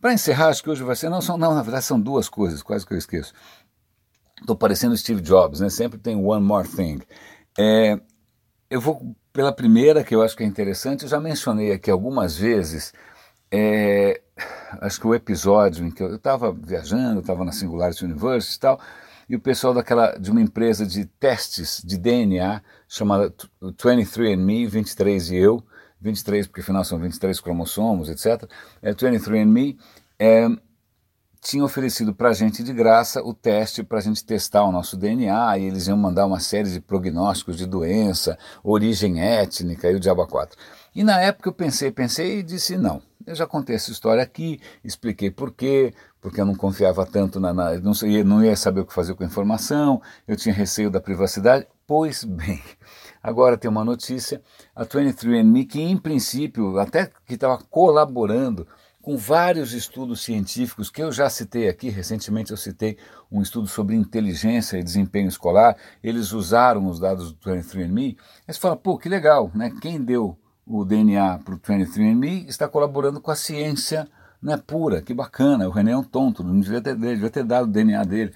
para 0.01 0.13
encerrar, 0.13 0.49
acho 0.49 0.63
que 0.63 0.71
hoje 0.71 0.85
vai 0.85 0.95
ser, 0.95 1.09
não, 1.09 1.21
são, 1.21 1.37
não, 1.37 1.55
na 1.55 1.63
verdade 1.63 1.85
são 1.85 2.01
duas 2.01 2.29
coisas, 2.29 2.63
quase 2.63 2.87
que 2.87 2.93
eu 2.93 2.99
esqueço. 2.99 3.33
Estou 4.41 4.57
parecendo 4.57 4.97
Steve 4.97 5.21
Jobs, 5.21 5.61
né? 5.61 5.69
Sempre 5.71 5.99
tem 5.99 6.17
one 6.17 6.45
more 6.45 6.69
thing. 6.69 7.01
É, 7.59 7.99
eu 8.71 8.81
vou 8.81 9.17
pela 9.33 9.53
primeira, 9.53 10.03
que 10.03 10.15
eu 10.15 10.23
acho 10.23 10.35
que 10.35 10.43
é 10.43 10.47
interessante, 10.47 11.03
eu 11.03 11.11
já 11.11 11.21
mencionei 11.21 11.71
aqui 11.71 11.91
algumas 11.91 12.39
vezes, 12.39 12.95
é, 13.51 14.23
acho 14.81 14.99
que 14.99 15.07
o 15.07 15.15
episódio 15.15 15.87
em 15.87 15.91
que 15.91 16.03
eu 16.03 16.17
estava 16.17 16.51
viajando, 16.51 17.21
estava 17.21 17.45
na 17.45 17.53
Singularity 17.53 18.07
University 18.07 18.57
e 18.57 18.61
tal, 18.61 18.81
e 19.29 19.37
o 19.37 19.41
pessoal 19.41 19.75
daquela, 19.75 20.17
de 20.17 20.31
uma 20.31 20.41
empresa 20.41 20.87
de 20.87 21.05
testes 21.05 21.83
de 21.85 21.99
DNA 21.99 22.63
chamada 22.89 23.31
23andMe, 23.61 24.67
23 24.67 25.31
e 25.33 25.37
eu, 25.37 25.63
23 26.01 26.47
porque 26.47 26.63
afinal 26.63 26.83
são 26.83 26.99
23 26.99 27.39
cromossomos, 27.39 28.09
etc. 28.09 28.51
É 28.81 28.95
23andMe, 28.95 29.77
é, 30.19 30.49
tinha 31.47 31.65
oferecido 31.65 32.13
para 32.13 32.31
a 32.31 32.33
gente 32.33 32.61
de 32.61 32.73
graça 32.73 33.23
o 33.23 33.33
teste 33.33 33.85
para 33.85 33.99
a 33.99 34.01
gente 34.01 34.25
testar 34.25 34.65
o 34.65 34.73
nosso 34.73 34.97
DNA 34.97 35.59
e 35.59 35.65
eles 35.65 35.87
iam 35.87 35.97
mandar 35.97 36.27
uma 36.27 36.41
série 36.41 36.69
de 36.69 36.81
prognósticos 36.81 37.57
de 37.57 37.65
doença, 37.67 38.37
origem 38.65 39.21
étnica 39.21 39.89
e 39.89 39.95
o 39.95 40.01
diabo 40.01 40.27
4. 40.27 40.59
E 40.93 41.05
na 41.05 41.21
época 41.21 41.49
eu 41.49 41.53
pensei, 41.53 41.93
pensei 41.93 42.41
e 42.41 42.43
disse 42.43 42.77
não. 42.77 43.01
Eu 43.25 43.37
já 43.37 43.47
contei 43.47 43.77
essa 43.77 43.93
história 43.93 44.23
aqui, 44.23 44.61
expliquei 44.83 45.31
por 45.31 45.53
quê, 45.53 45.95
porque 46.21 46.41
eu 46.41 46.45
não 46.45 46.55
confiava 46.55 47.07
tanto 47.07 47.39
na, 47.39 47.55
na 47.55 47.79
não, 47.79 47.95
sei, 47.95 48.25
não 48.25 48.45
ia 48.45 48.57
saber 48.57 48.81
o 48.81 48.87
que 48.87 48.93
fazer 48.93 49.15
com 49.15 49.23
a 49.23 49.27
informação, 49.27 50.03
eu 50.27 50.37
tinha 50.37 50.53
receio 50.55 50.91
da 50.91 51.01
privacidade. 51.01 51.65
Pois 51.87 52.23
bem, 52.27 52.61
agora 53.23 53.57
tem 53.57 53.71
uma 53.71 53.85
notícia, 53.85 54.43
a 54.75 54.85
23andMe, 54.85 55.69
que 55.69 55.81
em 55.81 55.97
princípio, 55.97 56.77
até 56.81 57.09
que 57.25 57.35
estava 57.35 57.59
colaborando 57.71 58.67
com 59.07 59.17
vários 59.17 59.73
estudos 59.73 60.21
científicos 60.21 60.91
que 60.91 61.01
eu 61.01 61.13
já 61.13 61.31
citei 61.31 61.69
aqui, 61.69 61.91
recentemente 61.91 62.51
eu 62.51 62.57
citei 62.57 62.99
um 63.31 63.41
estudo 63.41 63.69
sobre 63.69 63.95
inteligência 63.95 64.79
e 64.79 64.83
desempenho 64.83 65.29
escolar, 65.29 65.77
eles 66.03 66.33
usaram 66.33 66.89
os 66.89 66.99
dados 66.99 67.31
do 67.31 67.39
23andMe, 67.39 68.17
aí 68.49 68.53
você 68.53 68.59
fala, 68.59 68.75
pô, 68.75 68.99
que 68.99 69.09
legal, 69.09 69.49
né? 69.55 69.73
quem 69.81 70.03
deu 70.03 70.37
o 70.67 70.85
DNA 70.85 71.39
para 71.39 71.55
o 71.55 71.57
23andMe 71.57 72.49
está 72.49 72.67
colaborando 72.67 73.21
com 73.21 73.31
a 73.31 73.37
ciência 73.37 74.09
né, 74.43 74.57
pura, 74.57 75.01
que 75.01 75.15
bacana, 75.15 75.69
o 75.69 75.71
René 75.71 75.93
é 75.93 75.97
um 75.97 76.03
tonto, 76.03 76.43
não 76.43 76.59
devia 76.59 76.81
ter, 76.81 76.97
devia 76.97 77.31
ter 77.31 77.45
dado 77.45 77.69
o 77.69 77.73
DNA 77.73 78.03
dele 78.03 78.35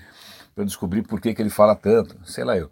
para 0.55 0.63
descobrir 0.63 1.03
por 1.03 1.21
que, 1.21 1.35
que 1.35 1.43
ele 1.43 1.51
fala 1.51 1.75
tanto, 1.75 2.17
sei 2.25 2.45
lá 2.45 2.57
eu. 2.57 2.71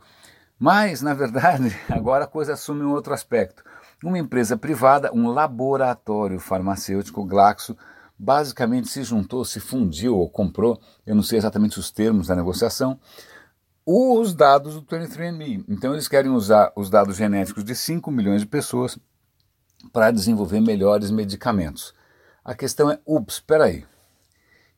Mas, 0.57 1.03
na 1.03 1.15
verdade, 1.15 1.77
agora 1.91 2.27
a 2.27 2.29
coisa 2.29 2.53
assume 2.53 2.85
um 2.85 2.93
outro 2.93 3.13
aspecto. 3.13 3.65
Uma 4.03 4.19
empresa 4.19 4.57
privada, 4.57 5.13
um 5.13 5.29
laboratório 5.29 6.39
farmacêutico, 6.39 7.25
Glaxo, 7.25 7.77
basicamente 8.19 8.89
se 8.89 9.03
juntou, 9.03 9.45
se 9.45 9.61
fundiu 9.61 10.17
ou 10.17 10.29
comprou, 10.29 10.81
eu 11.07 11.15
não 11.15 11.23
sei 11.23 11.39
exatamente 11.39 11.79
os 11.79 11.91
termos 11.91 12.27
da 12.27 12.37
negociação, 12.37 12.99
os 13.85 14.35
dados 14.35 14.75
do 14.75 14.83
23andMe. 14.83 15.65
Então 15.69 15.93
eles 15.93 16.09
querem 16.09 16.31
usar 16.31 16.73
os 16.77 16.91
dados 16.91 17.17
genéticos 17.17 17.65
de 17.65 17.75
5 17.75 18.11
milhões 18.11 18.43
de 18.43 18.47
pessoas 18.47 18.99
para 19.93 20.11
desenvolver 20.11 20.61
melhores 20.61 21.11
medicamentos. 21.11 21.95
A 22.45 22.55
questão 22.55 22.91
é, 22.91 22.99
ups, 23.07 23.37
espera 23.37 23.65
aí. 23.65 23.85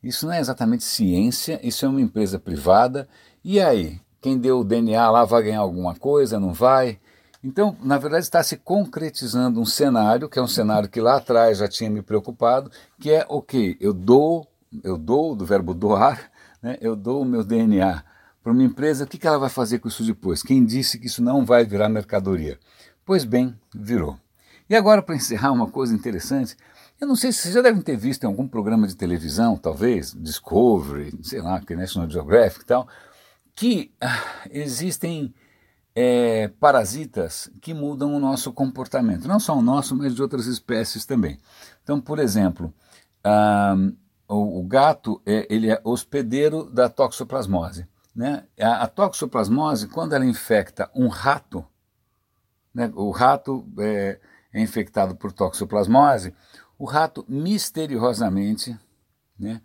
Isso 0.02 0.26
não 0.26 0.32
é 0.32 0.40
exatamente 0.40 0.84
ciência, 0.84 1.60
isso 1.62 1.84
é 1.84 1.88
uma 1.88 2.00
empresa 2.00 2.38
privada. 2.38 3.08
E 3.44 3.60
aí, 3.60 4.00
quem 4.20 4.38
deu 4.38 4.60
o 4.60 4.64
DNA 4.64 5.10
lá 5.10 5.24
vai 5.24 5.42
ganhar 5.42 5.60
alguma 5.60 5.94
coisa, 5.94 6.38
não 6.40 6.52
vai? 6.52 6.98
Então, 7.42 7.76
na 7.82 7.96
verdade, 7.96 8.24
está 8.24 8.42
se 8.42 8.56
concretizando 8.56 9.60
um 9.60 9.64
cenário, 9.64 10.28
que 10.28 10.38
é 10.38 10.42
um 10.42 10.46
cenário 10.46 10.88
que 10.88 11.00
lá 11.00 11.16
atrás 11.16 11.58
já 11.58 11.68
tinha 11.68 11.88
me 11.88 12.02
preocupado, 12.02 12.70
que 12.98 13.10
é, 13.10 13.24
ok, 13.28 13.76
eu 13.80 13.94
dou, 13.94 14.46
eu 14.84 14.98
dou, 14.98 15.34
do 15.34 15.46
verbo 15.46 15.72
doar, 15.72 16.30
né, 16.62 16.76
eu 16.80 16.94
dou 16.94 17.22
o 17.22 17.24
meu 17.24 17.42
DNA 17.42 18.04
para 18.42 18.52
uma 18.52 18.62
empresa, 18.62 19.04
o 19.04 19.06
que, 19.06 19.18
que 19.18 19.26
ela 19.26 19.38
vai 19.38 19.50
fazer 19.50 19.78
com 19.78 19.88
isso 19.88 20.04
depois? 20.04 20.42
Quem 20.42 20.64
disse 20.64 20.98
que 20.98 21.06
isso 21.06 21.22
não 21.22 21.44
vai 21.44 21.64
virar 21.64 21.88
mercadoria? 21.88 22.58
Pois 23.04 23.24
bem, 23.24 23.54
virou. 23.74 24.18
E 24.68 24.74
agora, 24.74 25.02
para 25.02 25.14
encerrar, 25.14 25.52
uma 25.52 25.66
coisa 25.66 25.94
interessante, 25.94 26.56
eu 27.00 27.06
não 27.06 27.16
sei 27.16 27.32
se 27.32 27.40
vocês 27.40 27.54
já 27.54 27.62
devem 27.62 27.82
ter 27.82 27.96
visto 27.96 28.24
em 28.24 28.26
algum 28.26 28.46
programa 28.46 28.86
de 28.86 28.96
televisão, 28.96 29.56
talvez, 29.56 30.14
Discovery, 30.14 31.18
sei 31.22 31.40
lá, 31.40 31.60
National 31.70 32.08
Geographic 32.08 32.62
e 32.62 32.66
tal, 32.66 32.88
que 33.54 33.92
ah, 34.00 34.22
existem 34.50 35.34
é, 36.02 36.48
parasitas 36.48 37.50
que 37.60 37.74
mudam 37.74 38.14
o 38.14 38.18
nosso 38.18 38.50
comportamento, 38.54 39.28
não 39.28 39.38
só 39.38 39.54
o 39.54 39.60
nosso, 39.60 39.94
mas 39.94 40.14
de 40.14 40.22
outras 40.22 40.46
espécies 40.46 41.04
também. 41.04 41.38
Então, 41.82 42.00
por 42.00 42.18
exemplo, 42.18 42.72
o, 44.26 44.60
o, 44.60 44.66
gato 44.66 45.20
é, 45.26 45.46
ele 45.50 45.70
é 45.70 45.78
hospedeiro 45.84 46.64
da 46.64 46.88
toxoplasmose. 46.88 47.86
Né? 48.16 48.44
A, 48.58 48.84
a 48.84 48.86
toxoplasmose, 48.86 49.88
quando 49.88 50.14
ela 50.14 50.24
infecta 50.24 50.90
um 50.94 51.08
rato, 51.08 51.66
né, 52.72 52.90
o 52.94 53.10
rato 53.10 53.68
é, 53.78 54.18
é 54.54 54.62
infectado 54.62 55.14
por 55.14 55.32
toxoplasmose, 55.32 56.34
o 56.78 56.86
rato 56.86 57.26
misteriosamente, 57.28 58.74
né, 59.38 59.60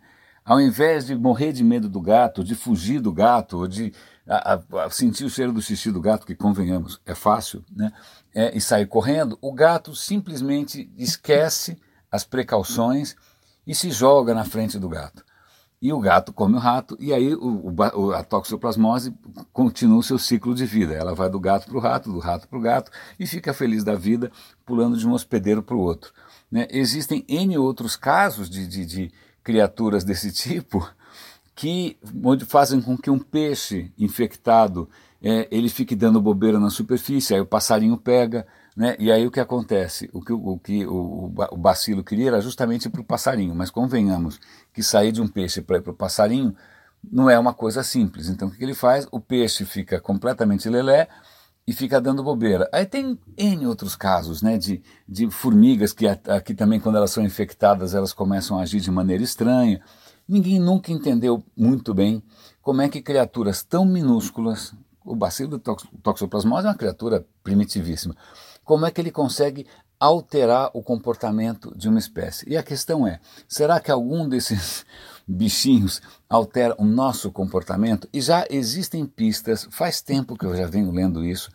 ao 0.46 0.60
invés 0.60 1.04
de 1.04 1.16
morrer 1.16 1.52
de 1.52 1.64
medo 1.64 1.88
do 1.88 2.00
gato, 2.00 2.44
de 2.44 2.54
fugir 2.54 3.00
do 3.00 3.12
gato, 3.12 3.58
ou 3.58 3.66
de 3.66 3.92
a, 4.24 4.60
a, 4.84 4.90
sentir 4.90 5.24
o 5.24 5.30
cheiro 5.30 5.52
do 5.52 5.60
xixi 5.60 5.90
do 5.90 6.00
gato, 6.00 6.24
que 6.24 6.36
convenhamos, 6.36 7.00
é 7.04 7.16
fácil, 7.16 7.64
né? 7.74 7.92
É, 8.32 8.56
e 8.56 8.60
sair 8.60 8.86
correndo, 8.86 9.36
o 9.40 9.52
gato 9.52 9.94
simplesmente 9.94 10.88
esquece 10.96 11.76
as 12.10 12.22
precauções 12.22 13.16
e 13.66 13.74
se 13.74 13.90
joga 13.90 14.34
na 14.34 14.44
frente 14.44 14.78
do 14.78 14.88
gato. 14.88 15.24
E 15.82 15.92
o 15.92 16.00
gato 16.00 16.32
come 16.32 16.54
o 16.54 16.60
rato, 16.60 16.96
e 17.00 17.12
aí 17.12 17.34
o, 17.34 17.72
o, 17.72 18.12
a 18.12 18.22
toxoplasmose 18.22 19.12
continua 19.52 19.98
o 19.98 20.02
seu 20.02 20.18
ciclo 20.18 20.54
de 20.54 20.64
vida. 20.64 20.94
Ela 20.94 21.14
vai 21.14 21.28
do 21.28 21.40
gato 21.40 21.66
para 21.66 21.76
o 21.76 21.80
rato, 21.80 22.12
do 22.12 22.18
rato 22.20 22.48
para 22.48 22.58
o 22.58 22.62
gato, 22.62 22.90
e 23.18 23.26
fica 23.26 23.52
feliz 23.52 23.82
da 23.82 23.94
vida, 23.94 24.30
pulando 24.64 24.96
de 24.96 25.06
um 25.06 25.12
hospedeiro 25.12 25.62
para 25.62 25.76
o 25.76 25.80
outro. 25.80 26.12
Né? 26.50 26.66
Existem 26.70 27.24
N 27.28 27.58
outros 27.58 27.96
casos 27.96 28.48
de, 28.48 28.66
de, 28.66 28.86
de 28.86 29.12
criaturas 29.46 30.02
desse 30.02 30.32
tipo 30.32 30.90
que 31.54 31.96
fazem 32.48 32.82
com 32.82 32.98
que 32.98 33.08
um 33.08 33.18
peixe 33.18 33.92
infectado 33.96 34.90
é, 35.22 35.46
ele 35.52 35.68
fique 35.68 35.94
dando 35.94 36.20
bobeira 36.20 36.58
na 36.58 36.68
superfície, 36.68 37.32
aí 37.32 37.40
o 37.40 37.46
passarinho 37.46 37.96
pega, 37.96 38.44
né? 38.76 38.96
E 38.98 39.10
aí 39.10 39.24
o 39.24 39.30
que 39.30 39.38
acontece? 39.38 40.10
O 40.12 40.20
que 40.20 40.32
o, 40.32 40.58
que 40.58 40.84
o, 40.84 41.32
o 41.52 41.56
bacilo 41.56 42.02
queria 42.02 42.26
era 42.26 42.40
justamente 42.40 42.90
para 42.90 43.00
o 43.00 43.04
passarinho, 43.04 43.54
mas 43.54 43.70
convenhamos 43.70 44.40
que 44.74 44.82
sair 44.82 45.12
de 45.12 45.22
um 45.22 45.28
peixe 45.28 45.62
para 45.62 45.78
ir 45.78 45.80
para 45.80 45.92
o 45.92 45.96
passarinho 45.96 46.54
não 47.08 47.30
é 47.30 47.38
uma 47.38 47.54
coisa 47.54 47.84
simples. 47.84 48.28
Então 48.28 48.48
o 48.48 48.50
que 48.50 48.62
ele 48.62 48.74
faz? 48.74 49.06
O 49.12 49.20
peixe 49.20 49.64
fica 49.64 50.00
completamente 50.00 50.68
lelé 50.68 51.08
e 51.66 51.72
fica 51.72 52.00
dando 52.00 52.22
bobeira. 52.22 52.68
Aí 52.72 52.86
tem 52.86 53.18
N 53.36 53.66
outros 53.66 53.96
casos, 53.96 54.40
né, 54.40 54.56
de, 54.56 54.82
de 55.08 55.28
formigas 55.30 55.92
que 55.92 56.06
aqui 56.06 56.54
também 56.54 56.78
quando 56.78 56.96
elas 56.96 57.10
são 57.10 57.24
infectadas 57.24 57.94
elas 57.94 58.12
começam 58.12 58.58
a 58.58 58.62
agir 58.62 58.80
de 58.80 58.90
maneira 58.90 59.22
estranha. 59.22 59.80
Ninguém 60.28 60.60
nunca 60.60 60.92
entendeu 60.92 61.44
muito 61.56 61.92
bem 61.92 62.22
como 62.62 62.82
é 62.82 62.88
que 62.88 63.02
criaturas 63.02 63.62
tão 63.62 63.84
minúsculas, 63.84 64.72
o 65.04 65.14
bacilo 65.14 65.58
tox, 65.58 65.84
toxoplasmose 66.02 66.66
é 66.66 66.70
uma 66.70 66.76
criatura 66.76 67.24
primitivíssima, 67.42 68.16
como 68.64 68.86
é 68.86 68.90
que 68.90 69.00
ele 69.00 69.12
consegue 69.12 69.66
alterar 69.98 70.70
o 70.74 70.82
comportamento 70.82 71.72
de 71.76 71.88
uma 71.88 71.98
espécie? 71.98 72.48
E 72.48 72.56
a 72.56 72.62
questão 72.62 73.06
é, 73.06 73.20
será 73.48 73.80
que 73.80 73.90
algum 73.90 74.28
desses 74.28 74.84
bichinhos 75.26 76.00
altera 76.28 76.74
o 76.78 76.84
nosso 76.84 77.30
comportamento? 77.32 78.08
E 78.12 78.20
já 78.20 78.46
existem 78.50 79.04
pistas, 79.06 79.66
faz 79.70 80.00
tempo 80.00 80.36
que 80.36 80.46
eu 80.46 80.56
já 80.56 80.66
venho 80.66 80.90
lendo 80.90 81.24
isso, 81.24 81.50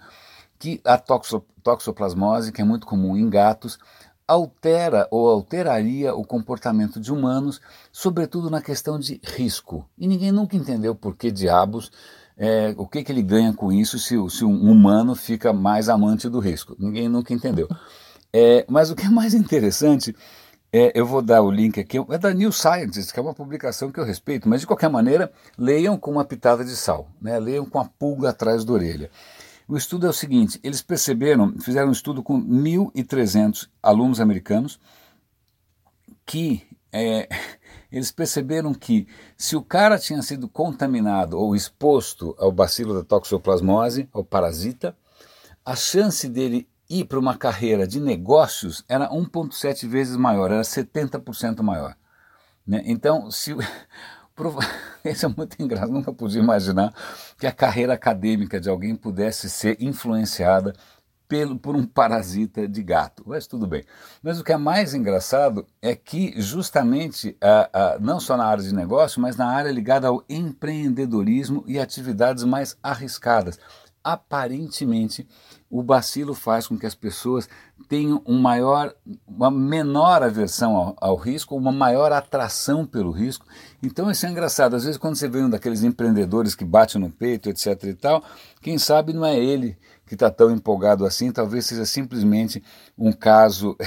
que 0.60 0.82
a 0.84 0.98
toxoplasmose, 0.98 2.52
que 2.52 2.62
é 2.62 2.66
muito 2.66 2.86
comum 2.86 3.16
em 3.18 3.30
gatos, 3.30 3.80
altera 4.28 5.08
ou 5.12 5.30
alteraria 5.30 6.16
o 6.16 6.24
comportamento 6.24 7.00
de 7.00 7.12
humanos, 7.12 7.60
sobretudo 7.92 8.50
na 8.50 8.62
questão 8.62 8.98
de 8.98 9.20
risco. 9.24 9.86
E 9.98 10.08
ninguém 10.08 10.32
nunca 10.32 10.56
entendeu 10.56 10.96
por 10.96 11.16
que 11.16 11.32
diabos, 11.32 11.92
é, 12.38 12.74
o 12.78 12.88
que, 12.88 13.04
que 13.04 13.12
ele 13.12 13.22
ganha 13.22 13.54
com 13.54 13.72
isso 13.72 14.00
se, 14.00 14.16
se 14.30 14.46
um 14.46 14.72
humano 14.72 15.16
fica 15.16 15.52
mais 15.52 15.90
amante 15.90 16.30
do 16.30 16.40
risco. 16.40 16.76
Ninguém 16.80 17.10
nunca 17.10 17.34
entendeu. 17.34 17.68
É, 18.34 18.66
mas 18.70 18.90
o 18.90 18.96
que 18.96 19.06
é 19.06 19.10
mais 19.10 19.34
interessante, 19.34 20.16
é, 20.74 20.98
eu 20.98 21.06
vou 21.06 21.22
dar 21.22 21.42
o 21.42 21.52
link 21.52 21.80
aqui, 21.80 21.98
é 21.98 22.18
da 22.18 22.34
New 22.34 22.52
Scientist, 22.52 23.12
que 23.12 23.20
é 23.20 23.22
uma 23.22 23.34
publicação 23.34 23.92
que 23.92 24.00
eu 24.00 24.06
respeito, 24.06 24.48
mas 24.48 24.62
de 24.62 24.68
qualquer 24.68 24.90
maneira, 24.90 25.32
leiam 25.58 25.98
com 25.98 26.12
uma 26.12 26.24
pitada 26.24 26.64
de 26.64 26.76
sal, 26.76 27.10
né? 27.22 27.38
leiam 27.40 27.66
com 27.66 27.78
a 27.78 27.86
pulga 27.86 28.30
atrás 28.30 28.64
da 28.64 28.72
orelha. 28.72 29.12
O 29.68 29.76
estudo 29.76 30.08
é 30.08 30.10
o 30.10 30.14
seguinte: 30.14 30.60
eles 30.64 30.82
perceberam, 30.82 31.58
fizeram 31.60 31.90
um 31.90 31.94
estudo 31.94 32.24
com 32.24 32.42
1.300 32.42 33.68
alunos 33.84 34.22
americanos, 34.22 34.80
que 36.26 36.64
é, 36.92 37.28
eles 37.92 38.12
perceberam 38.12 38.74
que 38.74 39.08
se 39.38 39.58
o 39.58 39.62
cara 39.62 40.00
tinha 40.00 40.22
sido 40.22 40.48
contaminado 40.48 41.38
ou 41.38 41.54
exposto 41.54 42.34
ao 42.40 42.52
bacilo 42.52 42.94
da 42.94 43.04
toxoplasmose, 43.04 44.08
ao 44.14 44.24
parasita, 44.24 44.96
a 45.66 45.76
chance 45.76 46.30
dele 46.30 46.68
ir 47.00 47.06
para 47.06 47.20
uma 47.20 47.38
carreira 47.38 47.88
de 47.88 48.00
negócios 48.00 48.84
era 48.88 49.10
1,7 49.10 49.88
vezes 49.88 50.16
maior, 50.18 50.52
era 50.52 50.62
70% 50.62 51.62
maior. 51.62 51.96
Né? 52.68 52.84
Então, 52.86 53.32
se 53.32 53.56
Isso 55.06 55.26
é 55.26 55.30
muito 55.30 55.62
engraçado, 55.62 55.92
nunca 55.92 56.14
podia 56.14 56.42
imaginar 56.42 56.94
que 57.38 57.48
a 57.48 57.52
carreira 57.52 57.94
acadêmica 57.94 58.60
de 58.60 58.70
alguém 58.70 58.96
pudesse 58.96 59.50
ser 59.50 59.78
influenciada 59.82 60.74
pelo, 61.28 61.58
por 61.58 61.76
um 61.76 61.86
parasita 61.86 62.68
de 62.68 62.84
gato. 62.84 63.24
Mas 63.26 63.48
tudo 63.48 63.66
bem. 63.66 63.84
Mas 64.22 64.40
o 64.40 64.44
que 64.44 64.52
é 64.52 64.58
mais 64.58 64.94
engraçado 64.94 65.66
é 65.82 65.96
que, 65.96 66.34
justamente, 66.42 67.38
não 68.00 68.20
só 68.20 68.36
na 68.36 68.46
área 68.46 68.64
de 68.64 68.74
negócio, 68.74 69.22
mas 69.22 69.38
na 69.38 69.48
área 69.48 69.72
ligada 69.72 70.08
ao 70.08 70.24
empreendedorismo 70.28 71.64
e 71.68 71.80
atividades 71.80 72.44
mais 72.44 72.78
arriscadas. 72.84 73.58
Aparentemente, 74.04 75.28
o 75.72 75.82
bacilo 75.82 76.34
faz 76.36 76.68
com 76.68 76.78
que 76.78 76.86
as 76.86 76.94
pessoas 76.94 77.48
tenham 77.88 78.22
um 78.26 78.38
maior, 78.38 78.94
uma 79.26 79.50
menor 79.50 80.22
aversão 80.22 80.76
ao, 80.76 80.96
ao, 81.00 81.16
risco, 81.16 81.56
uma 81.56 81.72
maior 81.72 82.12
atração 82.12 82.86
pelo 82.86 83.10
risco. 83.10 83.46
Então 83.82 84.12
isso 84.12 84.26
é 84.26 84.30
engraçado. 84.30 84.76
Às 84.76 84.84
vezes 84.84 84.98
quando 84.98 85.16
você 85.16 85.30
vê 85.30 85.40
um 85.40 85.50
daqueles 85.50 85.82
empreendedores 85.82 86.54
que 86.54 86.66
bate 86.66 86.98
no 87.00 87.10
peito, 87.10 87.50
etc. 87.50 87.86
e 87.86 87.94
tal, 87.94 88.22
quem 88.62 88.78
sabe 88.78 89.14
não 89.14 89.26
é 89.26 89.40
ele 89.40 89.78
que 90.06 90.14
está 90.14 90.30
tão 90.30 90.52
empolgado 90.52 91.06
assim, 91.06 91.32
talvez 91.32 91.66
seja 91.66 91.86
simplesmente 91.86 92.62
um 92.98 93.14
caso. 93.14 93.78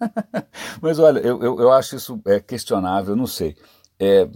Mas 0.80 0.98
olha, 0.98 1.18
eu, 1.18 1.42
eu, 1.42 1.60
eu 1.60 1.70
acho 1.70 1.94
isso 1.94 2.18
é, 2.24 2.40
questionável, 2.40 3.14
não 3.14 3.26
sei. 3.26 3.54
É, 4.00 4.26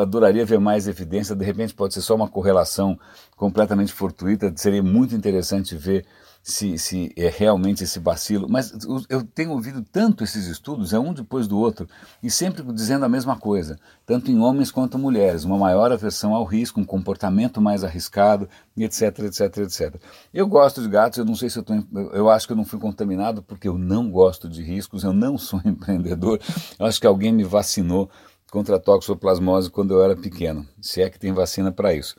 adoraria 0.00 0.44
ver 0.44 0.60
mais 0.60 0.86
evidência, 0.86 1.34
de 1.34 1.44
repente 1.44 1.74
pode 1.74 1.94
ser 1.94 2.02
só 2.02 2.14
uma 2.14 2.28
correlação 2.28 2.96
completamente 3.34 3.92
fortuita, 3.92 4.52
seria 4.54 4.82
muito 4.82 5.16
interessante 5.16 5.74
ver 5.74 6.06
se, 6.48 6.78
se 6.78 7.12
é 7.16 7.28
realmente 7.28 7.82
esse 7.82 7.98
bacilo, 7.98 8.46
mas 8.48 8.72
eu 9.08 9.24
tenho 9.24 9.50
ouvido 9.50 9.84
tanto 9.90 10.22
esses 10.22 10.46
estudos, 10.46 10.92
é 10.92 10.98
um 10.98 11.12
depois 11.12 11.48
do 11.48 11.58
outro, 11.58 11.88
e 12.22 12.30
sempre 12.30 12.62
dizendo 12.72 13.04
a 13.04 13.08
mesma 13.08 13.36
coisa, 13.36 13.76
tanto 14.06 14.30
em 14.30 14.38
homens 14.38 14.70
quanto 14.70 14.96
mulheres, 14.96 15.42
uma 15.42 15.58
maior 15.58 15.90
aversão 15.90 16.36
ao 16.36 16.44
risco, 16.44 16.80
um 16.80 16.84
comportamento 16.84 17.60
mais 17.60 17.82
arriscado, 17.82 18.48
etc, 18.78 19.18
etc, 19.24 19.58
etc. 19.58 19.96
Eu 20.32 20.46
gosto 20.46 20.80
de 20.80 20.88
gatos, 20.88 21.18
eu 21.18 21.24
não 21.24 21.34
sei 21.34 21.50
se 21.50 21.58
eu 21.58 21.62
estou, 21.62 21.82
eu 22.12 22.30
acho 22.30 22.46
que 22.46 22.52
eu 22.52 22.56
não 22.56 22.64
fui 22.64 22.78
contaminado 22.78 23.42
porque 23.42 23.66
eu 23.66 23.76
não 23.76 24.08
gosto 24.08 24.48
de 24.48 24.62
riscos, 24.62 25.02
eu 25.02 25.12
não 25.12 25.36
sou 25.36 25.60
empreendedor, 25.64 26.38
eu 26.78 26.86
acho 26.86 27.00
que 27.00 27.08
alguém 27.08 27.32
me 27.32 27.42
vacinou 27.42 28.08
contra 28.52 28.76
a 28.76 28.78
toxoplasmose 28.78 29.68
quando 29.68 29.94
eu 29.94 30.02
era 30.02 30.14
pequeno, 30.14 30.64
se 30.80 31.02
é 31.02 31.10
que 31.10 31.18
tem 31.18 31.32
vacina 31.32 31.72
para 31.72 31.92
isso. 31.92 32.14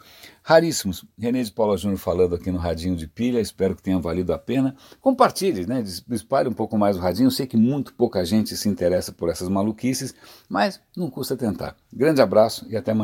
Raríssimos. 0.48 1.04
René 1.20 1.44
de 1.44 1.52
Paula 1.52 1.76
Júnior 1.76 2.00
falando 2.00 2.34
aqui 2.34 2.50
no 2.50 2.58
Radinho 2.58 2.96
de 2.96 3.06
Pilha, 3.06 3.42
espero 3.42 3.76
que 3.76 3.84
tenha 3.84 4.00
valido 4.00 4.32
a 4.32 4.38
pena. 4.40 4.78
Compartilhe, 5.02 5.68
né? 5.68 5.84
espalhe 6.10 6.48
um 6.48 6.54
pouco 6.54 6.78
mais 6.78 6.96
o 6.96 7.02
Radinho. 7.02 7.28
Eu 7.28 7.32
sei 7.32 7.46
que 7.46 7.58
muito 7.58 7.94
pouca 7.94 8.24
gente 8.24 8.56
se 8.56 8.70
interessa 8.70 9.12
por 9.12 9.28
essas 9.28 9.50
maluquices, 9.50 10.16
mas 10.48 10.80
não 10.96 11.10
custa 11.10 11.36
tentar. 11.36 11.76
Grande 11.92 12.22
abraço 12.22 12.66
e 12.70 12.78
até 12.78 12.92
amanhã. 12.92 12.96